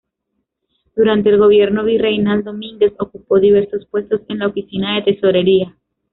[0.95, 5.75] Durante el gobierno virreinal, Domínguez ocupó diversos puestos en la oficina de tesorería.